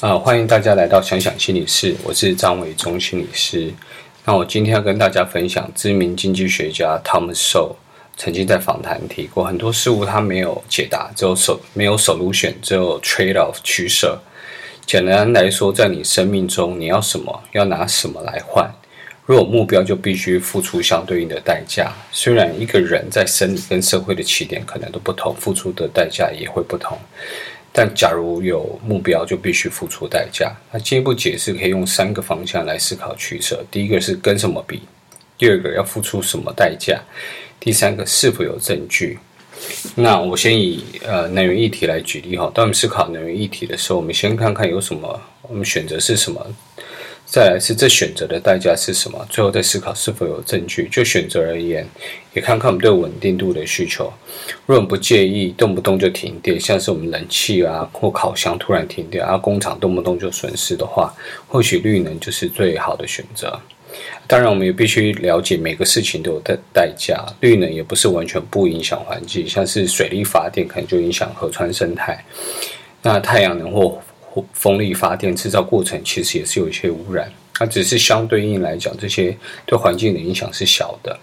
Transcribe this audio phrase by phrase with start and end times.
[0.00, 3.72] 啊、呃，欢迎大家来到想想心理室，我是张伟忠心理师。
[4.24, 7.74] 那我今天要跟大家分享，知名经济学家 Tom s o
[8.16, 14.20] 曾经在访谈提过，很多事物他没有解答，只有手没有 solution，只有 trade off 取舍。
[14.84, 18.68] 简单来说，在你生命中，你要什么，要拿什么来换。
[19.24, 21.92] 若有目标，就必须付出相对应的代价。
[22.10, 26.98] 虽然一个人在生理跟社会的起点可能都不同，付出的代价也会不同。
[27.76, 30.54] 但假如有目标，就必须付出代价。
[30.70, 34.78] 那进一步解释，可以用三个方向来思考取舍：第一个是跟什么比；
[35.36, 36.96] 第二个要付出什么代价；
[37.58, 39.18] 第三个是否有证据。
[39.96, 42.48] 那我先以呃能源议题来举例哈。
[42.54, 46.46] 当我们思考能源议题的时候，我们先看看有什么，我们选择是什么。
[47.34, 49.26] 再来是这选择的代价是什么？
[49.28, 50.88] 最后再思考是否有证据。
[50.88, 51.84] 就选择而言，
[52.32, 54.04] 也看看我们对稳定度的需求。
[54.66, 61.12] 如果我们不介意动不动就停电，像是我们冷气啊或烤箱突然停电，而、啊、工厂动不动就损失的话，
[61.48, 63.58] 或许绿能就是最好的选择。
[64.28, 67.20] 当然，我们也必须了解每个事情都有代代价。
[67.40, 72.24] 绿能也不是完全不影响环境，像是水力发电可能就影响河川生态。
[73.02, 74.00] 那太阳能或
[74.52, 81.18] 风力发电制造过程其实也是有一些污染，它只是相对应来讲，这些对环境的影响是小的。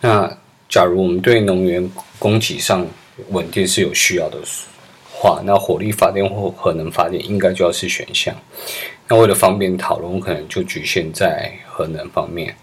[0.00, 0.30] 那
[0.68, 2.86] 假如我们对能源供给上
[3.30, 4.38] 稳定是有需要的
[5.10, 8.34] 话，那火力发电或核能发电应该就要是选项。
[9.08, 12.54] 那为了方便讨论，可能就局限在核能方面。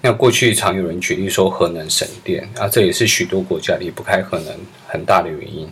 [0.00, 4.54] 那过去常有人举例说核能省电，啊，这也是许多国家离不开核能
[4.86, 5.68] 很大的原因。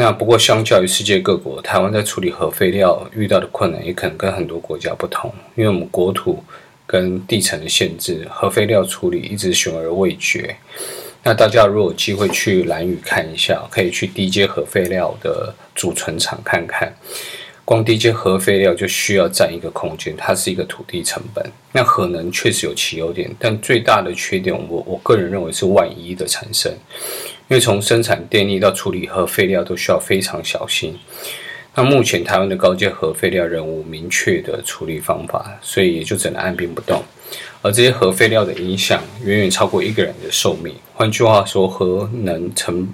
[0.00, 6.42] 那不过，相较于世界各国，台湾在处理核废料遇到的困难也可能跟很多国家不同，因为我们国土
[6.86, 10.56] 跟地层的限制，核废料处理一直悬而未决。
[11.22, 16.90] 那大家如果有机会去蓝屿看一下，可以去低阶核废料的储存厂看看。
[17.66, 21.44] 光低阶核废料就需要占一个空间，它是一个土地成本。
[21.72, 26.72] 那核能确实有其优点，但最大的缺点，我我个人认为是万一的产生，
[27.50, 30.96] 因为从生产电力到处理核废料都需要非常小心。
[31.74, 37.02] 那目前台湾的高阶核废料仍无明确的处理方法，所以也就只能按兵不动。
[37.60, 40.72] 而这些核废料的影响远远超过一个人的寿命。
[40.94, 42.88] 换句话说，核能成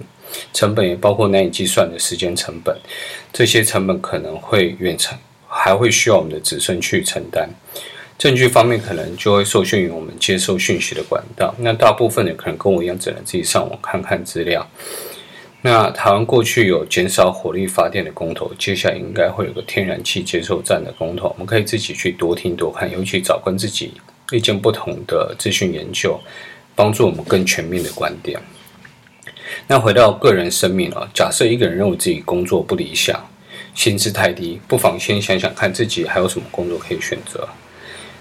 [0.53, 2.75] 成本也包括难以计算的时间成本，
[3.31, 5.15] 这些成本可能会远程，
[5.47, 7.47] 还会需要我们的子孙去承担。
[8.17, 11.53] 证据方面，可能就会受限于我们接受讯息的管道。
[11.59, 14.67] 那大部分的可能跟我一样，只能自己上网看看资料。
[15.61, 23.93] 那台湾过去有减少火力发电的公投，接下来应该会有个天然气接收站的公投，我们可以自己去多听多看，尤其找跟自己
[24.31, 26.19] 意见不同的资讯研究，
[26.73, 28.39] 帮助我们更全面的观点。
[29.67, 33.29] 那回到个人生命啊，假设一个人认为自己工作不理想，
[33.75, 37.47] 薪资太低，不妨先想想看自己还有什么工作可以选择。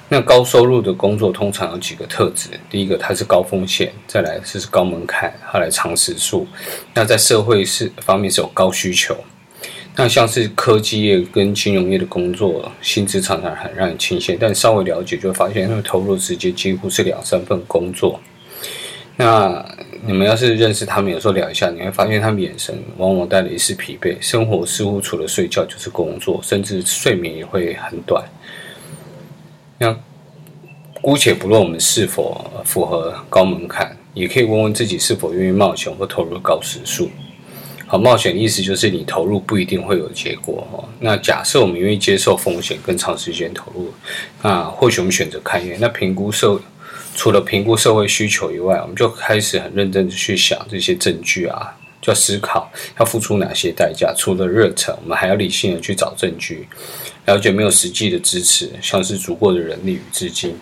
[0.08, 6.46] 那高收入的工作通常有几个特质：第一个，它是高风险；再来是高门槛；后来长时数。
[6.94, 9.16] 那在社会是方面是有高需求。
[9.96, 18.20] 那像是科技业跟金融业的工作，薪资常常很让人倾羡，但稍微了解就会发现，他们投入的时间几乎是两三份工作。
[19.16, 19.64] 那
[20.06, 28.22] 你们要是认识他们，有时候聊一下，你会发现他们眼神往往带了一丝疲惫，生活似乎除了睡觉就是工作，甚至睡眠也会很短。
[29.78, 29.96] 那
[31.00, 37.10] 姑且不论我们是否符合高门槛，也可以问问自己是否愿意冒险或投入高时数。
[37.86, 40.88] 好，冒险意思就是你投入不一定会有结果哦。
[41.00, 43.92] 那假设我们愿意接受风险跟长时间投入，
[44.42, 45.76] 那或许我们选择开业。
[45.80, 46.60] 那评估社。
[47.18, 51.74] 除了评估社会需求以外，我们就开始很认真的去想这些证据啊，
[52.06, 54.14] 要思考要付出哪些代价。
[54.16, 56.66] 除了热忱，我们还要理性的去找证据，
[57.26, 60.56] 了解没有实际的支持，像是足够的人力与资金。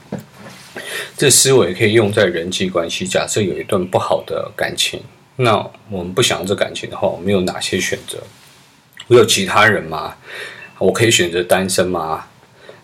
[1.16, 3.06] 这思维可以用在人际关系。
[3.06, 5.00] 假设有一段不好的感情，
[5.37, 5.56] 那
[5.91, 8.19] 我们不想要这感情的话，我们有哪些选择？
[9.06, 10.16] 我有其他人吗？
[10.78, 12.27] 我可以选择单身吗？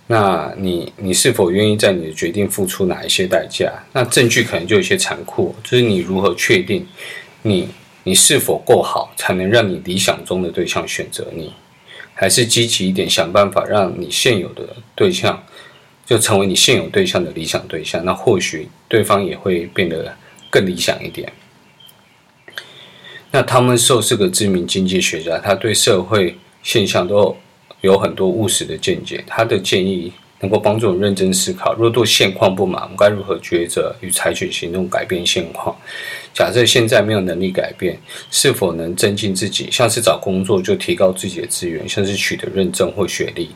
[0.06, 3.72] 那你你是否愿意在你的决定付出哪一些代价？
[3.92, 6.86] 那证据可能就有些残酷，就是你如何确定
[7.42, 7.68] 你
[8.04, 11.52] 你是否够好，才能让你理想中的对象选择你？
[12.14, 15.42] 还是积极一点，想办法让你现有的对象
[16.04, 18.04] 就成为你现有对象的理想对象？
[18.04, 20.14] 那或许对方也会变得
[20.50, 21.32] 更理想一点。
[23.30, 27.36] 那他们受是个知名经济学家，他对社会现象都
[27.80, 35.76] 有很多务实的见解，他的建议能够帮助我们认真思考：若对现况不满，我们该如何抉择与采取行动改变现况？
[36.32, 37.98] 假设现在没有能力改变，
[38.30, 39.68] 是否能增进自己？
[39.70, 43.50] 像是找工作就提高自己的资源，像是取得认证或学历。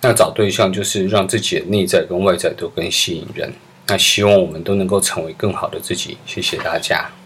[0.00, 3.52] 那找对象就是让自己的内在跟外在都更吸引人。
[3.86, 6.16] 那希望我们都能够成为更好的自己。
[6.26, 7.14] 谢谢大家。